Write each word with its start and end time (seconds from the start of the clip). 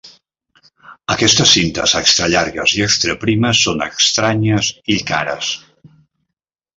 Aquestes 1.15 1.51
cintes 1.57 1.91
extrallargues 1.99 2.73
i 2.77 2.81
extraprimes 2.85 3.61
són 3.67 3.83
estranyes 3.89 4.71
i 4.95 4.97
cares. 5.11 5.51